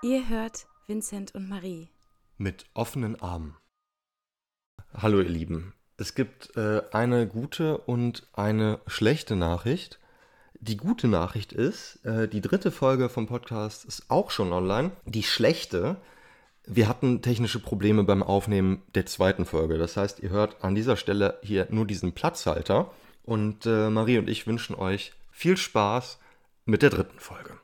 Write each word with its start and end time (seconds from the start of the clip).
Ihr 0.00 0.28
hört 0.28 0.68
Vincent 0.86 1.34
und 1.34 1.48
Marie. 1.48 1.88
Mit 2.36 2.66
offenen 2.72 3.20
Armen. 3.20 3.56
Hallo 4.94 5.18
ihr 5.18 5.28
Lieben. 5.28 5.74
Es 5.96 6.14
gibt 6.14 6.56
äh, 6.56 6.82
eine 6.92 7.26
gute 7.26 7.78
und 7.78 8.28
eine 8.32 8.78
schlechte 8.86 9.34
Nachricht. 9.34 9.98
Die 10.60 10.76
gute 10.76 11.08
Nachricht 11.08 11.52
ist, 11.52 11.96
äh, 12.04 12.28
die 12.28 12.40
dritte 12.40 12.70
Folge 12.70 13.08
vom 13.08 13.26
Podcast 13.26 13.86
ist 13.86 14.08
auch 14.08 14.30
schon 14.30 14.52
online. 14.52 14.92
Die 15.04 15.24
schlechte, 15.24 15.96
wir 16.64 16.86
hatten 16.86 17.20
technische 17.20 17.58
Probleme 17.58 18.04
beim 18.04 18.22
Aufnehmen 18.22 18.82
der 18.94 19.06
zweiten 19.06 19.46
Folge. 19.46 19.78
Das 19.78 19.96
heißt, 19.96 20.20
ihr 20.20 20.30
hört 20.30 20.62
an 20.62 20.76
dieser 20.76 20.96
Stelle 20.96 21.40
hier 21.42 21.66
nur 21.70 21.88
diesen 21.88 22.12
Platzhalter. 22.12 22.92
Und 23.24 23.66
äh, 23.66 23.90
Marie 23.90 24.18
und 24.18 24.30
ich 24.30 24.46
wünschen 24.46 24.76
euch 24.76 25.12
viel 25.32 25.56
Spaß 25.56 26.20
mit 26.66 26.82
der 26.82 26.90
dritten 26.90 27.18
Folge. 27.18 27.58